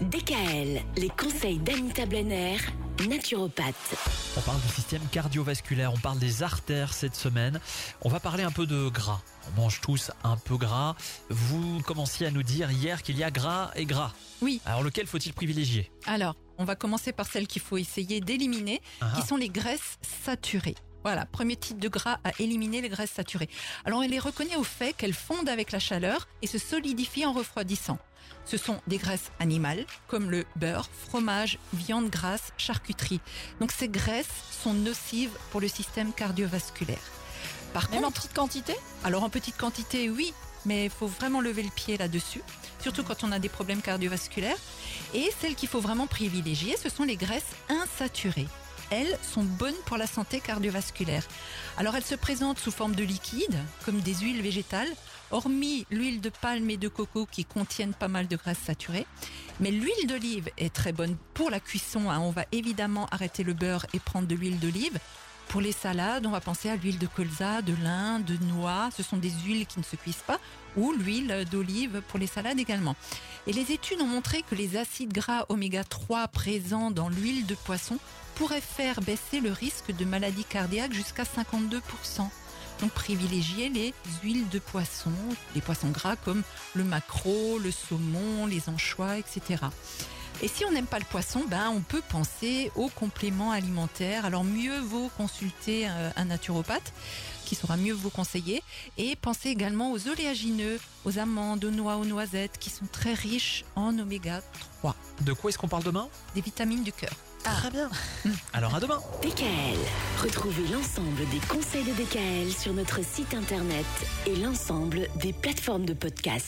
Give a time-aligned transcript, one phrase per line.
[0.00, 2.56] DKL, les conseils d'Anita Blenner,
[3.08, 3.96] naturopathe.
[4.36, 7.58] On parle du système cardiovasculaire, on parle des artères cette semaine.
[8.02, 9.20] On va parler un peu de gras.
[9.48, 10.94] On mange tous un peu gras.
[11.28, 14.12] Vous commenciez à nous dire hier qu'il y a gras et gras.
[14.42, 14.60] Oui.
[14.64, 15.90] Alors lequel faut-il privilégier?
[16.06, 19.12] Alors, on va commencer par celles qu'il faut essayer d'éliminer, Ah.
[19.16, 20.76] qui sont les graisses saturées.
[21.04, 23.48] Voilà, premier type de gras à éliminer les graisses saturées.
[23.84, 27.32] Alors, elle les reconnaît au fait qu'elles fondent avec la chaleur et se solidifient en
[27.32, 27.98] refroidissant.
[28.44, 33.20] Ce sont des graisses animales, comme le beurre, fromage, viande grasse, charcuterie.
[33.60, 34.26] Donc, ces graisses
[34.62, 36.98] sont nocives pour le système cardiovasculaire.
[37.72, 38.74] Par Même en contre, petite quantité?
[39.04, 40.32] Alors en petite quantité, oui,
[40.64, 42.42] mais il faut vraiment lever le pied là-dessus,
[42.80, 44.56] surtout quand on a des problèmes cardiovasculaires.
[45.14, 48.48] Et celles qu'il faut vraiment privilégier, ce sont les graisses insaturées.
[48.90, 51.26] Elles sont bonnes pour la santé cardiovasculaire.
[51.76, 54.88] Alors elles se présentent sous forme de liquide, comme des huiles végétales,
[55.30, 59.06] hormis l'huile de palme et de coco qui contiennent pas mal de graisses saturées.
[59.60, 62.10] Mais l'huile d'olive est très bonne pour la cuisson.
[62.10, 62.20] hein.
[62.20, 64.98] On va évidemment arrêter le beurre et prendre de l'huile d'olive.
[65.48, 68.90] Pour les salades, on va penser à l'huile de colza, de lin, de noix.
[68.94, 70.38] Ce sont des huiles qui ne se cuisent pas.
[70.76, 72.96] Ou l'huile d'olive pour les salades également.
[73.46, 77.54] Et les études ont montré que les acides gras oméga 3 présents dans l'huile de
[77.54, 77.98] poisson
[78.34, 81.80] pourraient faire baisser le risque de maladie cardiaque jusqu'à 52%.
[82.80, 85.10] Donc privilégier les huiles de poisson,
[85.54, 86.42] les poissons gras comme
[86.74, 89.64] le maquereau, le saumon, les anchois, etc.
[90.40, 94.24] Et si on n'aime pas le poisson, ben on peut penser aux compléments alimentaires.
[94.24, 96.92] Alors mieux vaut consulter euh, un naturopathe
[97.44, 98.62] qui saura mieux vous conseiller
[98.98, 103.64] et pensez également aux oléagineux, aux amandes, aux noix, aux noisettes qui sont très riches
[103.74, 104.42] en oméga
[104.80, 106.08] 3, De quoi est-ce qu'on parle demain?
[106.34, 107.10] Des vitamines du cœur.
[107.42, 107.88] Très bien.
[108.52, 109.00] Alors à demain.
[109.22, 109.78] DKL,
[110.22, 113.86] retrouvez l'ensemble des conseils de DKL sur notre site internet
[114.26, 116.46] et l'ensemble des plateformes de podcast.